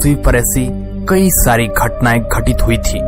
[0.00, 0.68] पृथ्वी पर ऐसी
[1.04, 3.00] कई सारी घटनाएँ घटित हुई थी,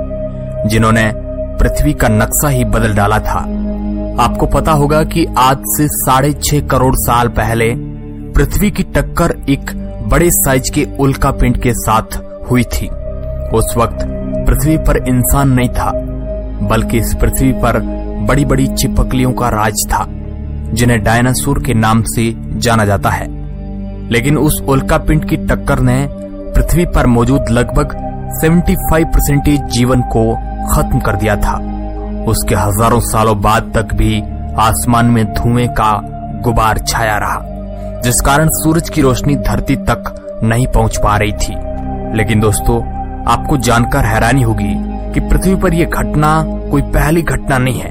[0.68, 1.12] जिन्होंने
[1.58, 3.38] पृथ्वी का नक्शा ही बदल डाला था।
[4.22, 7.74] आपको पता होगा कि आज से साढ़े छह करोड़ साल पहले
[8.32, 9.70] पृथ्वी की टक्कर एक
[10.08, 12.20] बड़े साइज़ के उल्का पिंड के साथ
[12.50, 12.86] हुई थी।
[13.52, 13.98] उस वक्त
[14.48, 15.92] पृथ्वी पर इंसान नहीं था,
[16.62, 17.80] बल्कि इस पृथ्वी पर
[18.28, 20.06] बड़ी बड़ी चिपकलियों का राज था,
[20.72, 23.42] जिन्हें डायनासोर के नाम से जाना जाता है।
[24.10, 26.22] लेकिन उस उल्का पिंड की टक्कर ने
[26.54, 27.92] पृथ्वी पर मौजूद लगभग
[28.40, 30.24] 75 परसेंटेज जीवन को
[30.74, 31.54] खत्म कर दिया था।
[32.28, 34.20] उसके हज़ारों सालों बाद तक भी
[34.60, 35.92] आसमान में धुएँ का
[36.44, 37.40] गुबार छाया रहा,
[38.00, 41.54] जिस कारण सूरज की रोशनी धरती तक नहीं पहुँच पा रही थी।
[42.16, 42.80] लेकिन दोस्तों,
[43.24, 44.74] आपको जानकर हैरानी होगी
[45.14, 47.90] कि पृथ्वी पर यह घटना कोई पहली घटना नहीं है।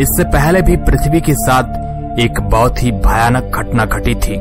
[0.00, 4.36] इससे पहले भी पृथ्वी के साथ एक बहुत ही भयानक घटना घटी थी,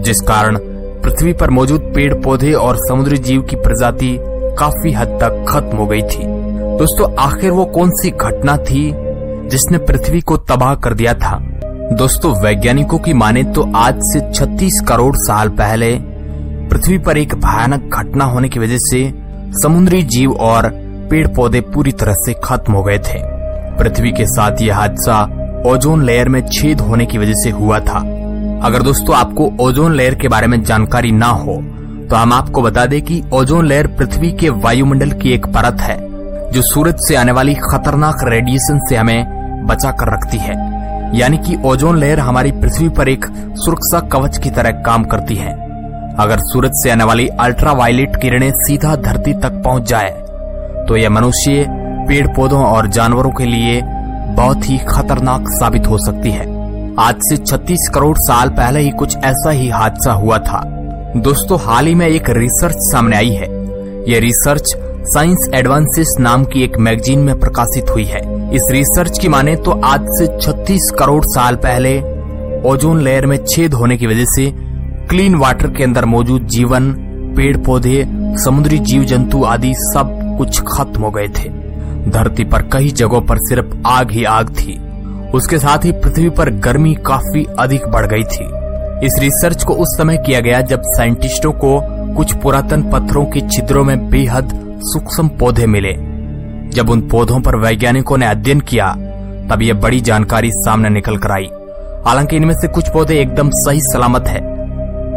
[0.00, 0.56] जिस कारण
[1.06, 4.16] पृथ्वी पर मौजूद पेड़, पौधे और समुद्री जीव की प्रजाति
[4.58, 6.24] काफ़ी हद तक खत्म हो गई थी।
[6.78, 8.92] दोस्तों, आखिर वो कौन सी घटना थी
[9.48, 11.38] जिसने पृथ्वी को तबाह कर दिया था?
[11.92, 15.94] दोस्तों, वैज्ञानिकों की माने तो आज से 36 करोड़ साल पहले
[16.68, 19.12] पृथ्वी पर एक भयानक घटना होने की वजह से
[19.62, 20.70] समुद्री जीव और
[21.10, 23.22] पेड़, पौधे पूरी तरह से खत्म हो गए थे।
[23.78, 25.22] पृथ्वी के साथ यह हादसा
[25.66, 28.15] ओजोन लेयर में छेद होने की वजह से हुआ था।
[28.56, 31.56] अगर दोस्तों आपको ओजोन लेयर के बारे में जानकारी ना हो
[32.10, 35.96] तो हम आपको बता दें कि ओजोन लेयर पृथ्वी के वायुमंडल की एक परत है,
[36.52, 40.54] जो सूरज से आने वाली खतरनाक रेडिएशन से हमें बचा कर रखती है।
[41.14, 43.26] यानी कि ओजोन लेयर हमारी पृथ्वी पर एक
[43.58, 45.52] सुरक्षा कवच की तरह काम करती है।
[46.18, 50.10] अगर सूरज से आने वाली अल्ट्रावायलेट किरणें सीधा धरती तक पहुँच जाए
[50.88, 51.66] तो यह मनुष्य
[52.08, 53.80] पेड़ पौधों और जानवरों के लिए
[54.34, 56.54] बहुत ही खतरनाक साबित हो सकती है।
[56.98, 60.62] आज से 36 करोड़ साल पहले ही कुछ ऐसा ही हादसा हुआ था।
[61.16, 63.48] दोस्तों, हाल ही में एक रिसर्च सामने आई है।
[64.10, 68.20] यह रिसर्च साइंस एडवांसेस नाम की एक मैगजीन में प्रकाशित हुई है।
[68.54, 71.98] इस रिसर्च की माने तो आज से 36 करोड़ साल पहले
[72.68, 74.52] ओजोन लेयर में छेद होने की वजह से
[75.10, 76.92] क्लीन वाटर के अंदर मौजूद जीवन
[77.36, 78.04] पेड़ पौधे
[78.44, 81.48] समुद्री जीव जंतु आदि सब कुछ खत्म हो गए थे।
[82.10, 84.80] धरती पर कई जगहों पर सिर्फ़ आग ही आग थी।
[85.36, 88.44] उसके साथ ही पृथ्वी पर गर्मी काफ़ी अधिक बढ़ गई थी।
[89.06, 91.80] इस रिसर्च को उस समय किया गया जब साइंटिस्टों को
[92.14, 94.52] कुछ पुरातन पत्थरों के छिद्रों में बेहद
[94.82, 95.92] सूक्ष्म पौधे मिले।
[96.70, 98.86] जब उन पौधों पर वैज्ञानिकों ने अध्ययन किया,
[99.50, 101.48] तब यह बड़ी जानकारी सामने निकल कर आई।
[102.06, 104.40] हालाँकि इनमें से कुछ पौधे एकदम सही सलामत है,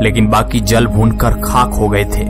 [0.04, 2.24] लेकिन बाकी जल भूनकर खाक हो गए थे।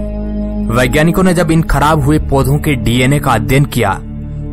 [0.74, 4.00] वैज्ञानिकों ने जब इन खराब हुए पौधों के डीएनए का अध्ययन किया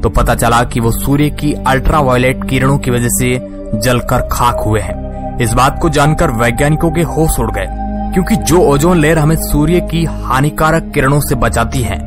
[0.06, 3.30] तो पता चला कि वो सूर्य की अल्ट्रावायलेट किरणों की वजह से
[3.80, 7.66] जलकर खाक हुए हैं। इस बात को जानकर वैज्ञानिकों के होश उड़ गए,
[8.14, 11.98] क्योंकि जो ओजोन लेयर हमें सूर्य की हानिकारक किरणों से बचाती है